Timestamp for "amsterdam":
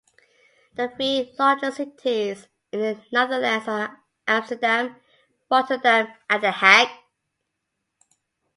4.27-4.95